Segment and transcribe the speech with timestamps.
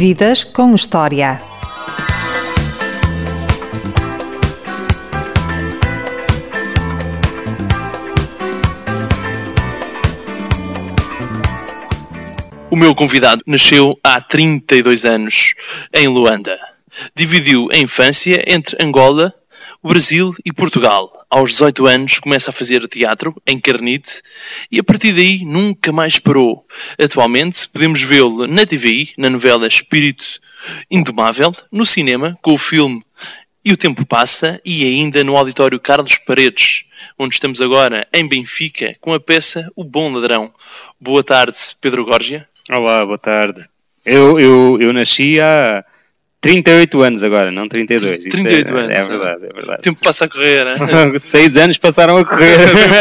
[0.00, 1.38] Vidas com História.
[12.70, 15.54] O meu convidado nasceu há 32 anos
[15.92, 16.58] em Luanda.
[17.14, 19.34] Dividiu a infância entre Angola,
[19.82, 21.10] o Brasil e Portugal.
[21.30, 24.20] Aos 18 anos começa a fazer teatro em Carnite
[24.70, 26.66] e a partir daí nunca mais parou.
[27.02, 30.38] Atualmente podemos vê-lo na TVI, na novela Espírito
[30.90, 33.02] Indomável, no cinema com o filme
[33.64, 36.84] E o Tempo Passa e ainda no auditório Carlos Paredes,
[37.18, 40.52] onde estamos agora em Benfica com a peça O Bom Ladrão.
[41.00, 42.46] Boa tarde, Pedro Gorgia.
[42.68, 43.64] Olá, boa tarde.
[44.04, 45.84] Eu, eu, eu nasci há
[46.40, 48.24] 38 anos agora, não 32.
[48.24, 48.94] Isso 38 é, anos.
[48.94, 49.78] É verdade, é verdade.
[49.78, 50.74] O tempo passa a correr, né?
[51.18, 52.58] Seis anos passaram a correr.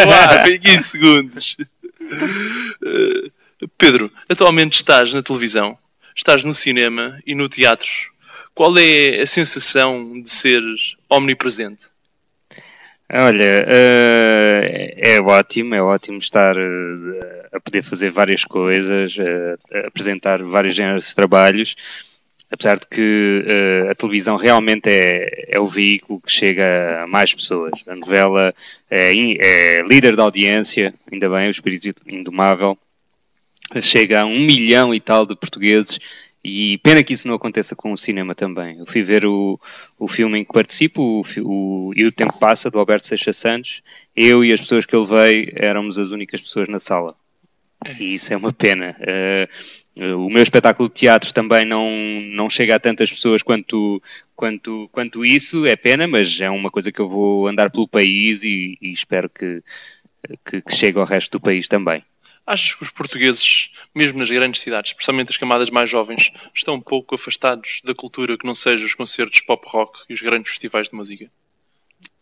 [0.08, 1.58] Uau, bem 15 segundos.
[2.02, 3.32] Uh,
[3.78, 5.78] Pedro, atualmente estás na televisão,
[6.16, 7.90] estás no cinema e no teatro.
[8.54, 10.62] Qual é a sensação de ser
[11.10, 11.88] omnipresente?
[13.12, 19.88] Olha, eh, é ótimo, é ótimo estar eh, a poder fazer várias coisas, eh, a
[19.88, 21.76] apresentar vários géneros de trabalhos,
[22.52, 23.46] apesar de que
[23.90, 27.84] a televisão realmente é, é o veículo que chega a mais pessoas.
[27.88, 28.54] A novela
[28.90, 32.78] é, é líder da audiência, ainda bem, o Espírito Indomável,
[33.82, 36.00] chega a um milhão e tal de portugueses
[36.44, 38.80] e pena que isso não aconteça com o cinema também.
[38.80, 39.60] Eu fui ver o,
[39.98, 43.84] o filme em que participo, o, o E o Tempo Passa, do Alberto Seixas Santos.
[44.16, 47.16] Eu e as pessoas que eu levei éramos as únicas pessoas na sala.
[48.00, 48.96] E isso é uma pena.
[49.00, 49.50] Eh,
[49.98, 51.90] o meu espetáculo de teatro também não,
[52.34, 54.02] não chega a tantas pessoas quanto,
[54.36, 58.44] quanto, quanto isso, é pena, mas é uma coisa que eu vou andar pelo país
[58.44, 59.62] e, e espero que,
[60.46, 62.04] que, que chegue ao resto do país também.
[62.46, 66.82] Achas que os portugueses, mesmo nas grandes cidades, especialmente as camadas mais jovens, estão um
[66.82, 70.90] pouco afastados da cultura que não seja os concertos pop rock e os grandes festivais
[70.90, 71.30] de música?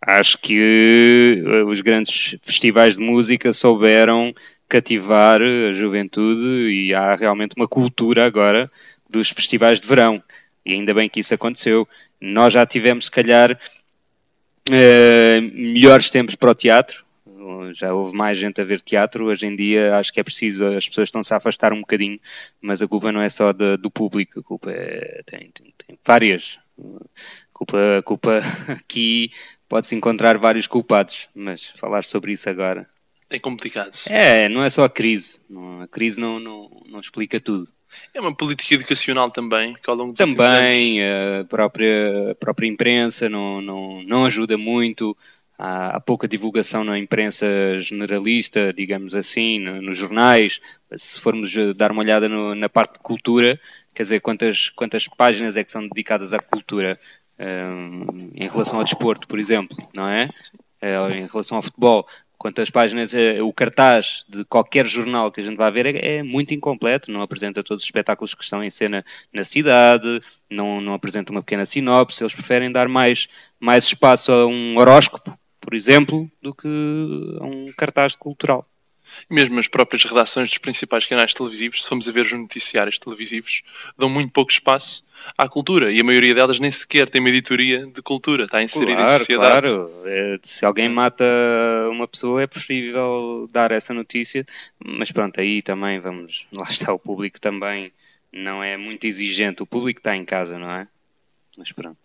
[0.02, 4.34] Acho que eh, os grandes festivais de música souberam
[4.68, 8.72] cativar a juventude e há realmente uma cultura agora
[9.10, 10.22] dos festivais de verão.
[10.66, 11.88] E ainda bem que isso aconteceu.
[12.20, 13.58] Nós já tivemos, se calhar,
[14.72, 17.06] eh, melhores tempos para o teatro.
[17.74, 19.26] Já houve mais gente a ver teatro.
[19.26, 22.20] Hoje em dia acho que é preciso, as pessoas estão-se a afastar um bocadinho,
[22.62, 26.60] mas a culpa não é só do público, a culpa é, tem, tem- tem várias.
[26.80, 26.84] A
[27.54, 29.32] culpa, a culpa aqui
[29.68, 32.88] pode-se encontrar vários culpados, mas falar sobre isso agora.
[33.30, 33.92] É complicado.
[34.10, 35.42] É, não é só a crise.
[35.82, 37.68] A crise não, não, não explica tudo.
[38.14, 43.30] É uma política educacional também, que ao longo dos Também a própria, a própria imprensa
[43.30, 45.16] não, não, não ajuda muito.
[45.58, 47.46] Há, há pouca divulgação na imprensa
[47.80, 50.60] generalista, digamos assim, no- nos jornais.
[50.96, 53.60] Se formos eh, dar uma olhada no- na parte de cultura,
[53.94, 57.00] quer dizer, quantas, quantas páginas é que são dedicadas à cultura
[57.40, 60.30] hum, em relação ao desporto, por exemplo, não é?
[60.82, 62.08] Eh, em relação ao futebol.
[62.38, 66.24] Quantas páginas, eh, o cartaz de qualquer jornal que a gente vai ver é, é
[66.24, 69.04] muito incompleto, não apresenta todos os espetáculos que estão em cena
[69.34, 73.28] na cidade, não, não apresenta uma pequena sinopse, eles preferem dar mais,
[73.60, 76.68] mais espaço a um horóscopo, por exemplo, do que
[77.42, 78.68] a um cartaz cultural.
[79.30, 83.62] Mesmo as próprias redações dos principais canais televisivos, se formos a ver os noticiários televisivos,
[83.98, 85.06] dão muito pouco espaço
[85.38, 85.92] à cultura.
[85.92, 88.46] E a maioria delas nem sequer tem uma editoria de cultura.
[88.46, 89.68] Está inserida em Claro, sociedade.
[89.68, 89.92] claro.
[90.06, 91.26] É, se alguém mata
[91.90, 94.46] uma pessoa é preferível dar essa notícia,
[94.84, 97.92] mas pronto, aí também vamos, lá está o público também
[98.32, 100.88] não é muito exigente, o público está em casa, não é?
[101.58, 101.98] Mas pronto.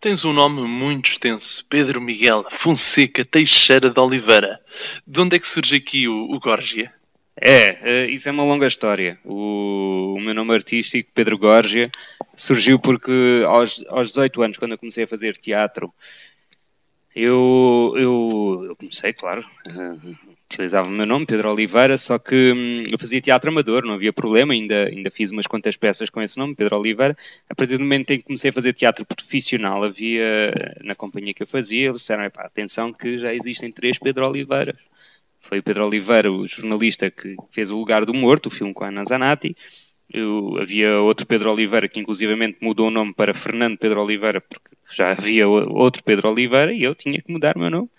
[0.00, 1.64] Tens um nome muito extenso.
[1.68, 4.60] Pedro Miguel Fonseca Teixeira de Oliveira.
[5.06, 6.92] De onde é que surge aqui o, o Gorgia?
[7.38, 9.18] É, eh, isso é uma longa história.
[9.24, 11.90] O, o meu nome artístico, Pedro Gorgia,
[12.36, 15.92] surgiu porque aos, aos 18 anos, quando eu comecei a fazer teatro,
[17.14, 20.14] eu, eu, eu comecei, claro, eh,
[20.50, 24.12] utilizava o meu nome, Pedro Oliveira, só que hum, eu fazia teatro amador, não havia
[24.12, 27.16] problema, ainda, ainda fiz umas quantas peças com esse nome, Pedro Oliveira.
[27.48, 30.52] A partir do momento em que comecei a fazer teatro profissional, havia,
[30.84, 34.76] na companhia que eu fazia, eles disseram, "Epá, atenção que já existem três Pedro Oliveiras.
[35.40, 38.84] Foi o Pedro Oliveira, o jornalista que fez O Lugar do Morto, o filme com
[38.84, 39.56] a Ana Zanatti.
[40.12, 44.70] Eu- havia outro Pedro Oliveira que inclusivamente mudou o nome para Fernando Pedro Oliveira porque
[44.92, 47.90] já havia outro Pedro Oliveira e eu tinha que mudar o meu nome.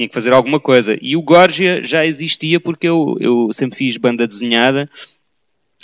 [0.00, 0.98] Tinha que fazer alguma coisa.
[1.02, 4.88] E o Gorgia já existia porque eu, eu sempre fiz banda desenhada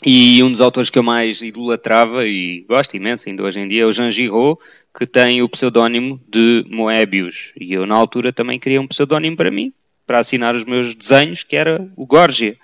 [0.02, 3.82] e um dos autores que eu mais idolatrava e gosto imenso ainda hoje em dia
[3.82, 4.58] é o Jean Giraud,
[4.96, 7.52] que tem o pseudónimo de Moebius.
[7.60, 9.70] E eu, na altura, também queria um pseudónimo para mim,
[10.06, 12.56] para assinar os meus desenhos, que era o Gorgia.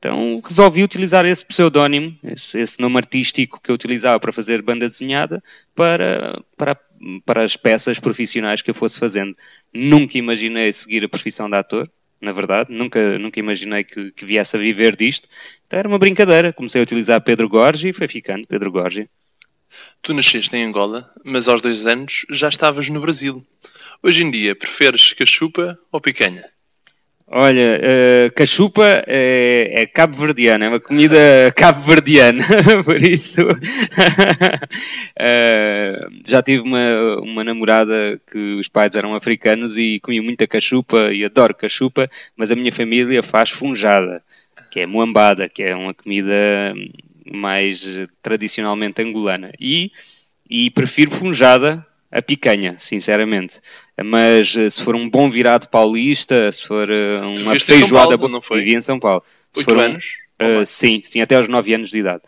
[0.00, 4.88] Então resolvi utilizar esse pseudónimo, esse, esse, nome artístico que eu utilizava para fazer banda
[4.88, 5.40] desenhada,
[5.72, 6.76] para, para,
[7.24, 9.36] para as peças profissionais que eu fosse fazendo.
[9.72, 11.90] Nunca imaginei seguir a profissão de ator,
[12.20, 15.28] na verdade, nunca, nunca imaginei que, que viesse a viver disto.
[15.66, 16.52] Então era uma brincadeira.
[16.52, 19.08] Comecei a utilizar Pedro Gorgi e foi ficando Pedro Gorgi.
[20.00, 23.44] Tu nasceste em Angola, mas aos dois anos já estavas no Brasil.
[24.02, 26.55] Hoje em dia, preferes cachupa ou picanha?
[27.28, 31.18] Olha, uh, cachupa é, é cabo-verdiana, é uma comida
[31.56, 32.44] cabo-verdiana,
[32.86, 33.56] por isso uh,
[36.24, 41.24] já tive uma, uma namorada que os pais eram africanos e comi muita cachupa e
[41.24, 44.22] adoro cachupa, mas a minha família faz funjada,
[44.70, 46.32] que é moambada, que é uma comida
[47.28, 47.84] mais
[48.22, 49.50] tradicionalmente angolana.
[49.58, 49.90] E,
[50.48, 53.60] e prefiro funjada a picanha, sinceramente.
[54.02, 58.42] Mas eh, se for um bom virado paulista, se for eh, uma feijoada boa, não
[58.42, 58.60] foi?
[58.60, 59.22] Vivi em São Paulo.
[59.50, 60.18] Se Oito anos?
[60.40, 62.22] Um, uh, sim, sim, até aos 9 anos de idade.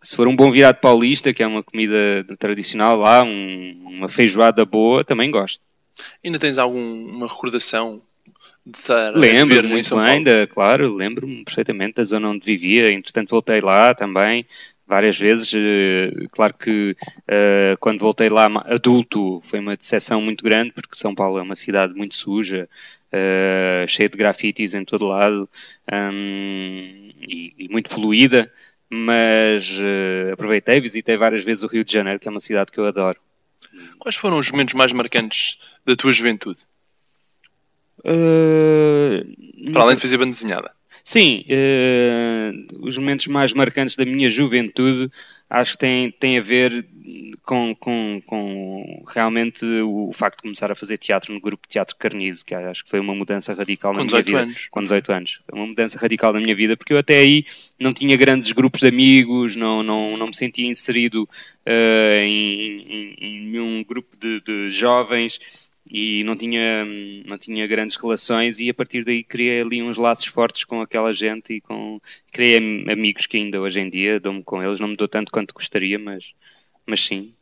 [0.00, 4.64] Se for um bom virado paulista, que é uma comida tradicional lá, um, uma feijoada
[4.64, 5.60] boa, também gosto.
[6.24, 8.00] Ainda tens alguma recordação
[8.64, 13.30] de estar lembro a muito bem, ainda, claro, lembro-me perfeitamente da zona onde vivia, entretanto
[13.30, 14.46] voltei lá também,
[14.88, 15.52] várias vezes.
[15.54, 21.14] Eh, claro que uh, quando voltei lá adulto foi uma decepção muito grande, porque São
[21.14, 22.68] Paulo é uma cidade muito suja,
[23.12, 25.48] uh, cheia de grafites em todo lado
[25.92, 28.50] um, e, e, muito poluída.
[28.90, 32.80] Mas uh, aproveitei, visitei várias vezes o Rio de Janeiro, que é uma cidade que
[32.80, 33.20] eu adoro.
[33.98, 36.62] Quais foram os momentos mais marcantes da tua juventude?
[39.72, 40.77] Para além de fazer banda desenhada.
[41.08, 45.10] Sim, uh, os momentos mais marcantes da minha juventude
[45.48, 46.86] acho que têm, têm a ver
[47.42, 51.96] com, com, com realmente o, facto de começar a fazer teatro no grupo de Teatro
[51.96, 54.40] Carnido, que acho que foi uma mudança radical na minha vida.
[54.40, 54.68] Anos.
[54.70, 55.40] Com 18 anos.
[55.50, 57.46] Uma mudança radical na minha vida, porque eu até aí
[57.80, 63.16] não tinha grandes grupos de amigos, não, não, não me sentia inserido uh, em, em,
[63.18, 65.40] em nenhum grupo de, de jovens
[65.90, 66.84] e não tinha,
[67.28, 71.12] não tinha grandes relações e a partir daí criei ali uns laços fortes com aquela
[71.12, 72.00] gente e com
[72.32, 72.56] criei
[72.90, 75.98] amigos que ainda hoje em dia dou-me com eles, não me dou tanto quanto gostaria,
[75.98, 76.34] mas,
[76.86, 77.32] mas sim.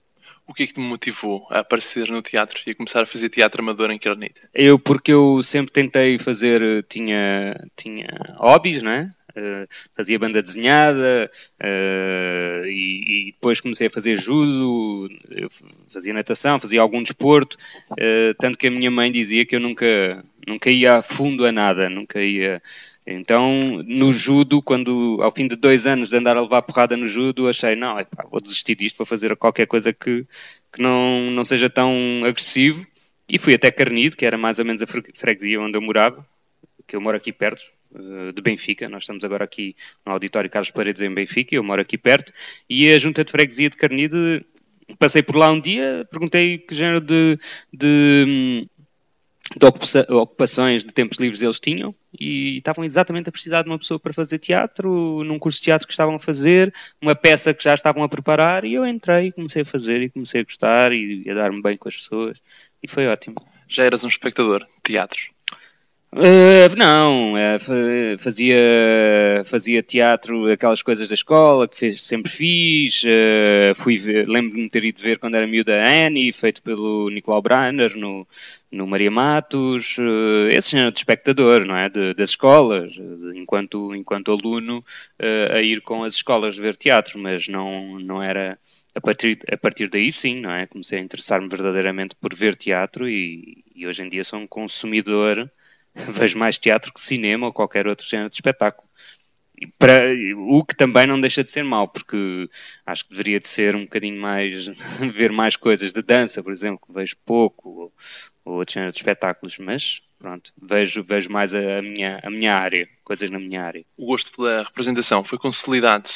[0.46, 3.28] O que é que te motivou a aparecer no teatro e a começar a fazer
[3.28, 4.42] teatro amador em Carnite?
[4.54, 8.06] Eu, porque eu sempre tentei fazer, tinha, tinha
[8.36, 9.12] hobbies, não é?
[9.94, 11.30] Fazia banda desenhada
[11.60, 15.08] uh, e, e, depois comecei a fazer judo,
[15.86, 17.56] fazia natação, fazia algum desporto,
[17.92, 21.52] uh, tanto que a minha mãe dizia que eu nunca, nunca ia a fundo a
[21.52, 22.62] nada, nunca ia.
[23.06, 27.04] Então, no judo, quando ao fim de dois anos de andar a levar porrada no
[27.04, 30.26] judo, achei, não, epá, vou desistir disto, vou fazer qualquer coisa que,
[30.72, 31.94] que não, não seja tão
[32.24, 32.84] agressivo.
[33.28, 36.26] E fui até Carnido, que era mais ou menos a freguesia onde eu morava,
[36.86, 37.75] que eu moro aqui perto, eh,
[38.32, 38.88] de Benfica.
[38.88, 39.74] Nós estamos agora aqui
[40.04, 42.32] no Auditório Carlos Paredes em Benfica, eu moro aqui perto,
[42.68, 44.44] e a Junta de Freguesia de Carnide,
[44.98, 47.38] passei por lá um dia, perguntei que género de,
[47.72, 48.68] de,
[49.56, 49.66] de
[50.14, 54.12] ocupações de tempos livres eles tinham, e estavam exatamente a precisar de uma pessoa para
[54.12, 58.02] fazer teatro, num curso de teatro que estavam a fazer, uma peça que já estavam
[58.02, 61.62] a preparar, e eu entrei, comecei a fazer, e comecei a gostar, e a dar-me
[61.62, 62.42] bem com as pessoas,
[62.82, 63.36] e foi ótimo.
[63.68, 65.35] Já eras um espectador de teatro?
[66.18, 68.56] Uh, não, uh, fazia,
[69.44, 73.02] fazia teatro, aquelas coisas da escola que fez, sempre fiz.
[73.02, 77.94] Uh, fui lembro-me de ter ido ver quando era miúda Annie, feito pelo Nicolau Brainer
[77.98, 78.26] no,
[78.72, 79.98] no Maria Matos.
[80.50, 81.90] esse género de espectador, não é?
[81.90, 82.94] De, das escolas,
[83.34, 84.82] enquanto, enquanto aluno,
[85.50, 88.58] a ir com as escolas ver teatro, mas não, não era.
[88.94, 90.66] A partir, a partir daí, sim, não é?
[90.66, 95.50] Comecei a interessar-me verdadeiramente por ver teatro e, e hoje em dia sou um consumidor
[96.08, 98.88] vejo mais teatro que cinema ou qualquer outro género de espetáculo.
[99.78, 100.02] Para,
[100.36, 102.48] o que também não deixa de ser mau, porque
[102.84, 104.66] acho que deveria de ser um bocadinho mais,
[105.14, 107.92] ver mais coisas de dança, por exemplo, que vejo pouco, ou,
[108.44, 112.88] ou outro género de espetáculos, mas pronto, vejo, vejo mais a, minha, a minha área,
[113.04, 113.84] coisas na minha área.
[113.96, 116.08] O gosto pela representação foi consolidado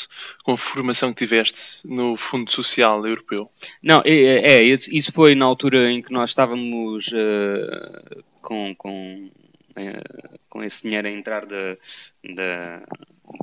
[0.42, 3.50] com a formação que tiveste no Fundo Social Europeu?
[3.82, 9.30] Não, é, é isso foi na altura em que nós estávamos uh, com, com
[10.48, 11.76] com esse dinheiro a entrar da,
[12.34, 12.82] da,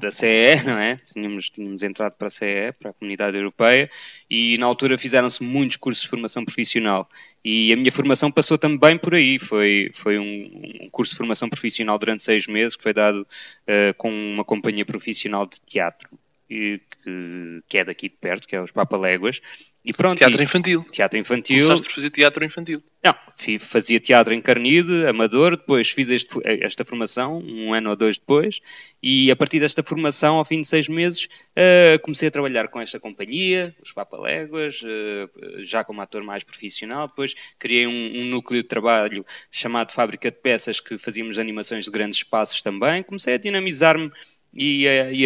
[0.02, 0.98] da CE, não é?
[0.98, 3.90] Tínhamos, tínhamos entrado para a CE, para a Comunidade Europeia,
[4.30, 7.08] e na altura fizeram-se muitos cursos de formação profissional.
[7.44, 9.40] E a minha formação passou também por aí.
[9.40, 13.94] Foi, foi um, um curso de formação profissional durante seis meses, que foi dado uh,
[13.98, 16.10] com uma companhia profissional de teatro,
[16.48, 16.82] que,
[17.68, 19.42] que é daqui de perto, que é os Papaléguas,
[19.88, 20.18] e pronto.
[20.18, 20.86] Teatro e- infantil.
[20.92, 21.64] teatro infantil.
[21.64, 22.84] Começaste por fazer teatro infantil.
[23.02, 23.16] Não,
[23.58, 28.60] fazia teatro encarnido, amador, depois fiz este esta formação, um ano ou dois depois,
[29.02, 32.82] e a partir desta formação, ao fim de seis meses, eh, comecei a trabalhar com
[32.82, 35.30] esta companhia, os Papaléguas, eh,
[35.60, 40.38] já como ator mais profissional, depois criei um, um núcleo de trabalho chamado Fábrica de
[40.38, 44.12] Peças, que fazíamos animações de grandes espaços também, comecei a dinamizar-me
[44.54, 45.24] e e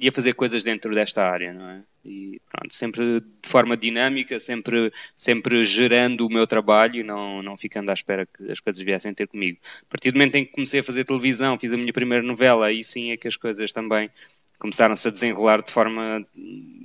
[0.00, 1.82] e a fazer coisas dentro desta área, não é?
[2.06, 7.56] E pronto, sempre de forma dinâmica, sempre, sempre gerando o meu trabalho e não, não
[7.56, 9.58] ficando à espera que as coisas viessem ter comigo.
[9.82, 12.66] A partir do momento em que comecei a fazer televisão, fiz a minha primeira novela,
[12.66, 14.10] aí sim é que as coisas também
[14.58, 16.24] começaram-se a desenrolar de forma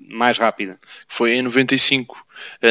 [0.10, 0.78] mais rápida.
[1.08, 2.18] Foi em 95,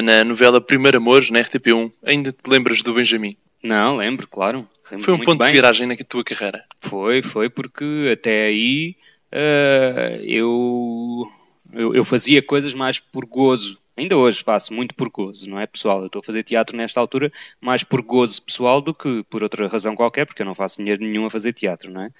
[0.03, 1.93] na novela Primeiro Amores, na RTP1.
[2.05, 3.37] Ainda te lembras do Benjamin?
[3.63, 4.69] Não, lembro, claro.
[4.91, 5.49] Lembro Foi um ponto bem.
[5.49, 6.65] de viragem na tua carreira.
[6.79, 8.95] Foi, foi porque até aí
[9.31, 11.31] eh, eu,
[11.73, 13.81] eu, eu fazia coisas mais por gozo.
[13.97, 16.01] Ainda hoje faço muito por gozo, não é pessoal?
[16.01, 19.67] Eu estou a fazer teatro nesta altura mais por gozo pessoal do que por outra
[19.69, 22.11] razão qualquer, porque eu não faço dinheiro nenhum a fazer teatro, não é?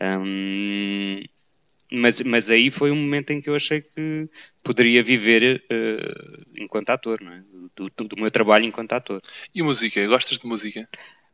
[0.00, 1.22] Hum,
[1.92, 4.28] mas, mas aí foi um momento em que eu achei que
[4.62, 7.42] poderia viver eh, enquanto ator, não é?
[7.76, 9.20] Do, do- do meu trabalho enquanto ator.
[9.54, 10.06] E música?
[10.06, 10.88] Gostas de música?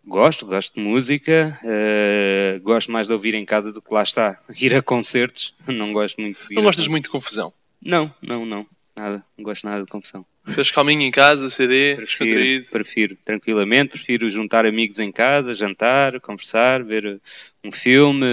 [0.05, 4.41] Gosto, gosto de música, eh, gosto mais de ouvir em casa do que lá está,
[4.59, 7.53] ir a concertos, não gosto muito de ir Não gostas muito de confusão?
[7.83, 10.25] Não, não, não, nada, não gosto nada de confusão.
[10.45, 16.83] Fez calminho em casa, CD, Prefiro, prefiro, tranquilamente, prefiro juntar amigos em casa, jantar, conversar,
[16.83, 17.21] ver
[17.65, 18.27] um filme.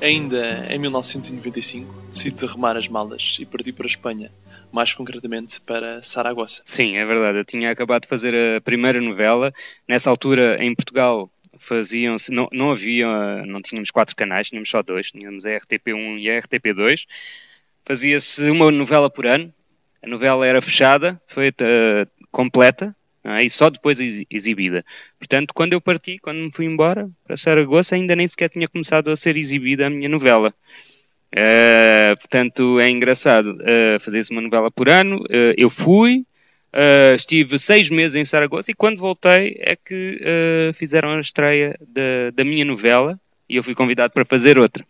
[0.00, 4.30] Ainda em 1995, decides arrumar as malas e partir para a Espanha,
[4.70, 6.62] mais concretamente para Saragossa.
[6.64, 9.52] Sim, é verdade, eu tinha acabado de fazer a primeira novela,
[9.88, 15.10] nessa altura em Portugal faziam-se, não, não havia, não tínhamos quatro canais, tínhamos só dois,
[15.10, 17.06] tínhamos a RTP1 e a RTP2,
[17.82, 19.52] fazia-se uma novela por ano,
[20.02, 22.94] a novela era fechada, feita eh, completa,
[23.24, 23.42] é?
[23.42, 24.84] e só depois ex- exibida.
[25.18, 29.10] Portanto, quando eu parti, quando me fui embora para Saragossa, ainda nem sequer tinha começado
[29.10, 30.54] a ser exibida a minha novela.
[31.32, 35.24] Eh, portanto, é engraçado eh, fazer-se uma novela por ano.
[35.28, 36.24] Eh, eu fui,
[36.76, 41.76] eh, estive seis meses em Saragossa e quando voltei é que eh, fizeram a estreia
[41.88, 43.18] da, da minha novela
[43.48, 44.84] e eu fui convidado para fazer outra.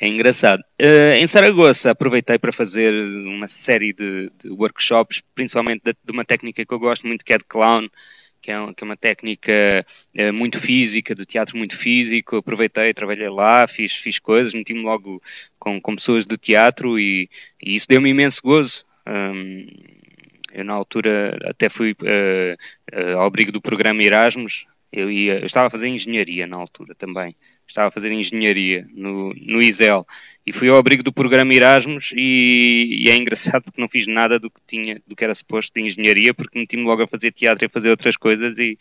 [0.00, 0.62] É engraçado.
[0.78, 2.92] Eh, em Saragossa aproveitei para fazer
[3.26, 7.32] uma série de, de workshops, principalmente de, de uma técnica que eu gosto muito, que
[7.32, 7.88] é de clown,
[8.40, 9.52] que é, um- que é uma técnica
[10.14, 12.36] eh, muito física, de teatro muito físico.
[12.36, 15.22] Aproveitei, trabalhei lá, fiz, fiz coisas, meti-me logo
[15.58, 17.28] com, com pessoas do teatro e,
[17.62, 18.84] e isso deu-me imenso gozo.
[19.06, 19.66] Hum,
[20.52, 22.56] eu, na altura, até fui eh,
[22.92, 24.66] eh, ao abrigo do programa Erasmus.
[24.92, 27.34] Eu, ia, eu estava a fazer engenharia na altura também.
[27.66, 30.06] Estava a fazer engenharia no, no ISEL.
[30.46, 34.38] E fui ao abrigo do programa Erasmus e, e é engraçado porque não fiz nada
[34.38, 37.64] do que tinha, do que era suposto de engenharia, porque meti-me logo a fazer teatro
[37.64, 38.78] e a fazer outras coisas e,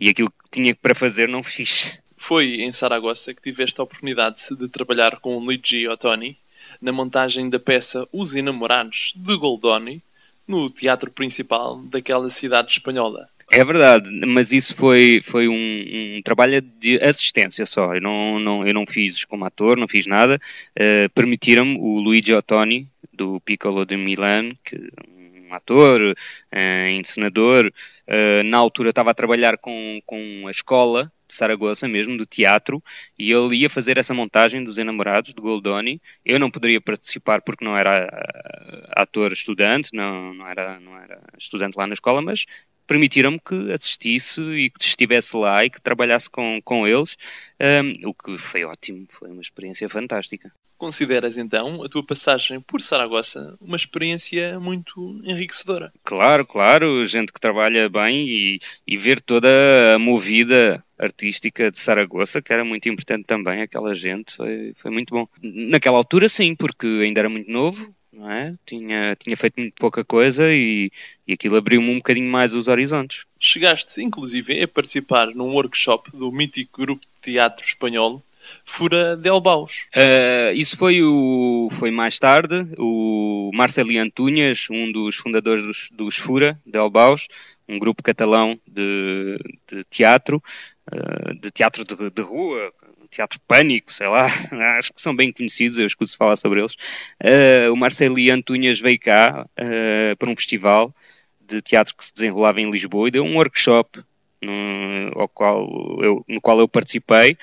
[0.00, 1.96] e aquilo que tinha para fazer não fiz.
[2.16, 6.36] Foi em Saragossa que tiveste a oportunidade de trabalhar com Luigi Ottoni
[6.80, 10.02] na montagem da peça Os Enamorados de Goldoni
[10.46, 13.26] no teatro principal daquela cidade espanhola.
[13.54, 17.94] É verdade, mas isso foi, foi um, um trabalho de assistência só.
[17.94, 20.40] Eu não, não, eu não fiz como ator, não fiz nada.
[20.74, 24.76] Eh, Permitiram-me o Luigi Ottoni, do Piccolo de Milan, que
[25.50, 26.14] um ator,
[26.50, 27.70] eh, encenador.
[28.06, 32.82] eh, na altura estava a trabalhar com, com a escola de Saragossa mesmo, de teatro,
[33.18, 36.00] e ele ia fazer essa montagem dos enamorados, de Goldoni.
[36.24, 41.20] Eu não poderia participar porque não era ah, ator estudante, não, não, era, não era
[41.38, 42.44] estudante lá na escola, mas
[42.86, 47.16] permitiram-me que assistisse e que estivesse lá e que trabalhasse com, com eles,
[47.60, 50.52] um, o que foi ótimo, foi uma experiência fantástica.
[50.82, 55.92] Consideras então a tua passagem por Saragossa uma experiência muito enriquecedora?
[56.02, 59.48] Claro, claro, gente que trabalha bem e, e ver toda
[59.94, 65.14] a movida artística de Saragossa, que era muito importante também, aquela gente, foi, foi muito
[65.14, 65.28] bom.
[65.40, 68.52] Naquela altura sim, porque ainda era muito novo, não é?
[68.66, 70.90] Tinha, tinha feito muito pouca coisa e,
[71.28, 73.24] e aquilo abriu-me um bocadinho mais os horizontes.
[73.38, 78.20] Chegaste, inclusive, a participar num workshop do mítico grupo de teatro espanhol
[78.64, 79.86] Fura del Baus.
[79.94, 82.66] Uh, isso foi, o, foi mais tarde.
[82.78, 87.28] O Marceli Antunhas, um dos fundadores dos, dos Fura del Baus,
[87.68, 89.38] um grupo catalão de,
[89.70, 90.42] de teatro,
[90.92, 92.72] uh, de teatro de, de, rua,
[93.10, 94.26] teatro pânico, sei lá,
[94.78, 96.74] acho que são bem conhecidos, eu escuso falar sobre eles.
[97.22, 99.46] Uh, o Marceli Antunhas veio cá
[100.18, 100.94] para um festival
[101.40, 104.02] de teatro que se desenrolava em Lisboa e deu um workshop
[104.42, 105.68] no, qual
[106.00, 107.36] eu, no qual eu participei.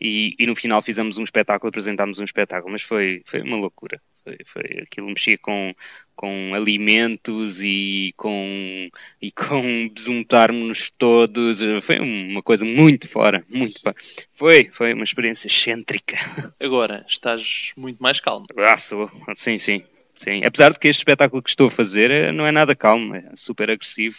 [0.00, 4.00] E, e, no final fizemos um espetáculo, apresentámos um espetáculo, mas foi, foi uma loucura.
[4.22, 5.74] Foi, foi, aquilo mexia com,
[6.16, 8.88] com alimentos e com,
[9.20, 11.60] e com besuntarmos todos.
[11.82, 13.96] Foi uma coisa muito fora, muito fora.
[14.32, 16.16] Foi, foi uma experiência excêntrica.
[16.60, 18.46] Agora, estás muito mais calmo.
[18.56, 19.10] Ah, sou.
[19.34, 19.84] Sim, sim.
[20.14, 20.44] Sim.
[20.44, 23.30] Apesar de que este espetáculo que estou a fazer eh, não é nada calmo, é
[23.34, 24.18] super agressivo.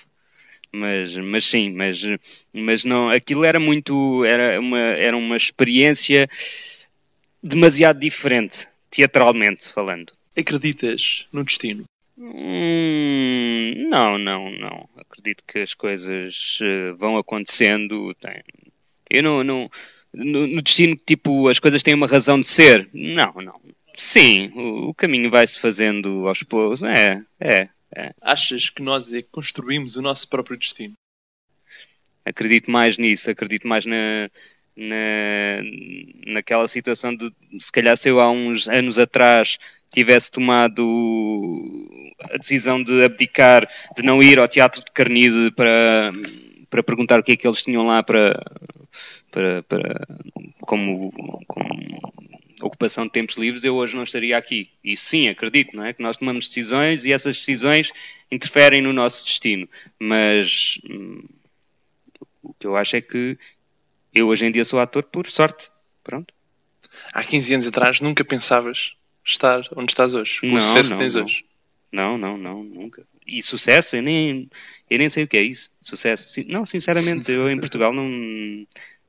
[0.72, 2.02] Mas, mas sim, mas,
[2.54, 6.30] mas não, aquilo era muito, era uma, era uma experiência
[7.42, 10.14] demasiado diferente, teatralmente falando.
[10.38, 11.86] Acreditas no destino?
[12.18, 14.90] Hum, não, não, não.
[14.98, 18.14] Acredito que as coisas uh, vão acontecendo.
[18.16, 18.42] Tem...
[19.10, 19.70] Eu não, não
[20.14, 22.90] no, no, destino, tipo, as coisas têm uma razão de ser.
[22.94, 23.60] Não, não.
[23.96, 26.84] Sim, o, o caminho vai-se fazendo aos poucos.
[26.84, 27.70] É, é.
[28.22, 30.94] Achas que nós é que construímos o nosso próprio destino?
[32.26, 33.30] Acredito mais nisso.
[33.30, 34.30] Acredito mais na,
[34.76, 35.62] na,
[36.34, 39.58] naquela situação de, se calhar, se eu há uns anos atrás
[39.94, 40.84] tivesse tomado
[42.32, 46.12] a decisão de abdicar, de não ir ao Teatro de Carnide para,
[46.70, 48.42] para perguntar o que é que eles tinham lá para,
[49.32, 50.08] para, para
[50.62, 51.12] como,
[51.48, 52.14] como
[52.62, 54.70] ocupação de tempos livres, eu hoje não estaria aqui.
[54.84, 55.94] Isso sim, acredito, não é?
[55.94, 57.92] Que nós tomamos decisões e essas decisões
[58.32, 59.68] interferem no nosso destino.
[60.00, 61.24] Mas hum,
[62.42, 63.38] o que eu acho é que
[64.14, 65.70] eu hoje em dia sou ator por sorte.
[66.04, 66.34] Pronto.
[67.14, 70.98] Há 15 anos atrás nunca pensavas estar onde estás hoje, com não, o sucesso não,
[70.98, 71.24] que tens não.
[71.24, 71.46] hoje.
[71.92, 73.06] Não, não, não, nunca.
[73.26, 74.50] E sucesso, eu nem,
[74.90, 75.72] eu nem sei o que é isso.
[75.82, 76.42] Sucesso.
[76.48, 78.08] Não, sinceramente, eu em Portugal não,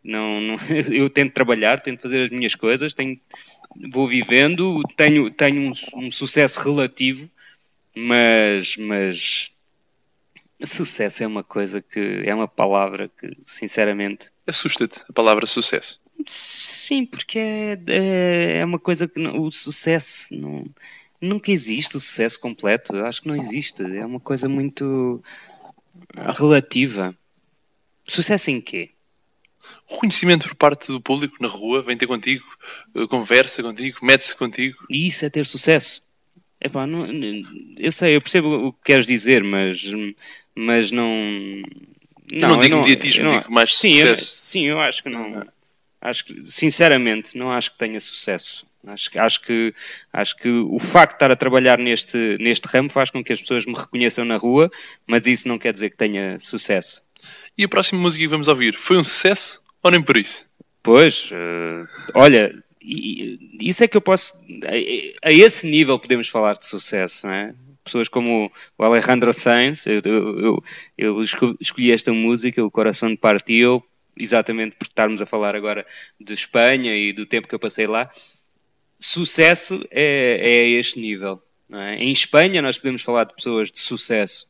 [0.06, 0.56] não, não.
[0.92, 3.20] Eu tento trabalhar, tento fazer as minhas coisas, tenho,
[3.90, 7.28] vou vivendo, tenho, tenho um, um sucesso relativo,
[7.94, 9.50] mas, mas.
[10.64, 12.22] Sucesso é uma coisa que.
[12.25, 14.30] É uma palavra que, sinceramente.
[14.46, 16.00] Assusta-te a palavra sucesso.
[16.26, 20.64] Sim, porque é, é, é uma coisa que não- o sucesso não,
[21.20, 22.96] nunca existe o sucesso completo.
[22.96, 23.82] Eu acho que não existe.
[23.82, 25.22] É uma coisa muito
[26.38, 27.14] relativa.
[28.04, 28.95] Sucesso em quê?
[29.88, 32.44] Reconhecimento por parte do público na rua vem ter contigo,
[32.94, 34.76] eh, conversa contigo, mete-se contigo.
[34.90, 36.02] E isso é ter sucesso.
[36.61, 37.06] Epá, não,
[37.78, 39.85] eu sei, eu percebo o que queres dizer, mas,
[40.54, 41.06] mas não.
[42.32, 44.47] Eu não digo mediatismo, eu não- digo mais sim, eu- sucesso.
[44.47, 45.47] sim, eu acho que não.
[46.00, 48.67] Acho que, sinceramente, não acho que tenha sucesso.
[48.86, 49.75] Acho, que- acho, que,
[50.12, 53.40] acho que o facto de estar a trabalhar neste, neste ramo faz com que as
[53.40, 54.71] pessoas me reconheçam na rua,
[55.06, 57.02] mas isso não quer dizer que tenha sucesso.
[57.58, 60.47] E a próxima música que vamos ouvir foi um sucesso ou nem por isso?
[60.82, 61.84] Pois, eh,
[62.15, 64.34] olha, isso é que eu posso.
[65.23, 67.54] A, a esse nível podemos falar de sucesso, não é?
[67.84, 70.65] Pessoas como o Alejandro Sainz, eu, eu, eu-
[70.99, 73.82] eu esco- escolhi esta música, O Coração de Partiu,
[74.19, 75.86] exatamente por estarmos a falar agora
[76.21, 78.10] de Espanha e do tempo que eu passei lá.
[78.99, 81.43] Sucesso é, é a este nível.
[81.73, 81.97] é?
[81.97, 84.47] Em Espanha, nós podemos falar de pessoas de sucesso,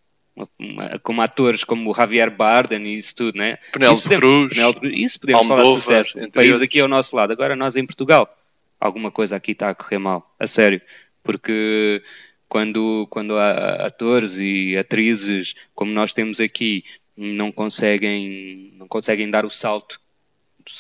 [0.59, 3.57] uma- como atores como o Javier Bardem e isso tudo, né?
[3.73, 6.19] Penélope Isso podemos- Cruz, Penélope Cruz, isso podemos falar de Almodóvar, sucesso.
[6.19, 7.33] O país aqui ao nosso lado.
[7.33, 8.37] Agora nós em Portugal,
[8.79, 10.81] alguma coisa aqui está a correr mal, a sério.
[11.23, 12.03] Porque
[12.49, 16.85] quando, quando há atores e atrizes como nós temos aqui
[17.17, 19.99] não conseguem, não conseguem dar o salto,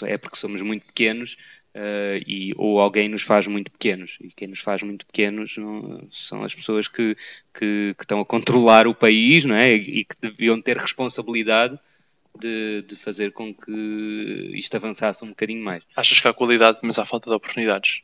[0.05, 1.37] é porque somos muito pequenos
[1.79, 4.17] eh, e, ou alguém nos faz muito pequenos.
[4.23, 7.15] E quem nos faz muito pequenos não- são as pessoas que,
[7.53, 9.75] que, que estão a controlar o país não é?
[9.75, 11.79] e que deviam ter responsabilidade
[12.41, 15.83] de, de fazer com que isto avançasse um bocadinho mais.
[15.95, 18.01] Achas que há qualidade, mas há falta de oportunidades?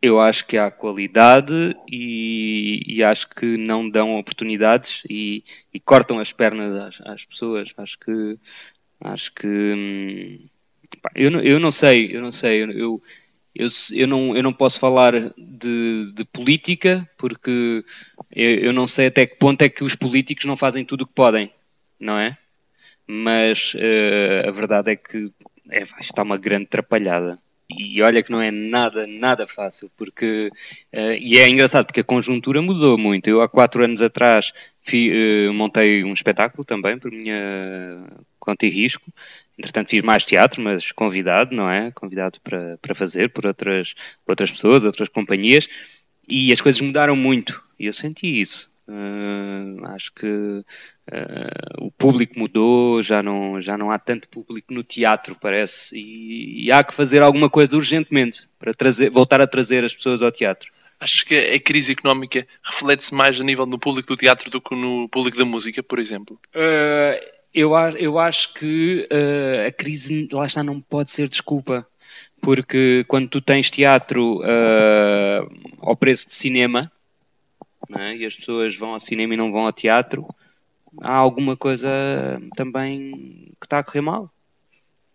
[0.00, 5.42] Eu acho que há qualidade e, e acho que não dão oportunidades e,
[5.74, 7.74] e cortam as pernas às, às pessoas.
[7.76, 8.38] Acho que
[9.00, 10.48] acho que hum,
[11.14, 13.02] eu, não, eu não sei, eu não sei, eu,
[13.54, 17.84] eu, eu, não, eu não posso falar de, de política porque
[18.30, 21.06] eu, eu não sei até que ponto é que os políticos não fazem tudo o
[21.06, 21.52] que podem,
[22.00, 22.36] não é?
[23.06, 25.32] Mas eh, a verdade é que
[25.70, 27.38] é, estar uma grande atrapalhada.
[27.70, 30.50] E olha que não é nada, nada fácil, porque
[30.92, 33.28] eh, e é engraçado porque a conjuntura mudou muito.
[33.28, 37.36] Eu há quatro anos atrás fi- eh, montei um espetáculo também por minha
[38.38, 39.12] conta e risco.
[39.58, 41.90] Entretanto fiz mais teatro, mas convidado, não é?
[41.90, 43.94] Convidado para, para fazer por outras,
[44.26, 45.68] outras pessoas, outras companhias.
[46.28, 47.62] E as coisas mudaram muito.
[47.78, 48.70] E eu senti isso.
[48.88, 50.64] Eh, acho que
[51.10, 56.64] eh, o público mudou, já não, já não há tanto público no teatro, parece, e,
[56.64, 60.32] e há que fazer alguma coisa urgentemente para trazer, voltar a trazer as pessoas ao
[60.32, 60.72] teatro.
[60.98, 64.74] Achas que a crise económica reflete-se mais a nível do público do teatro do que
[64.74, 66.40] no público da música, por exemplo?
[66.54, 71.86] Eh, eu, eu acho que eh, a crise, lá está, não pode ser desculpa.
[72.40, 76.90] porque quando tu tens teatro uh, ao preço de cinema,
[77.98, 78.16] é?
[78.16, 80.26] e as pessoas vão ao cinema e não vão ao teatro,
[81.00, 81.88] há alguma coisa
[82.56, 83.12] também
[83.60, 84.30] que está a correr mal.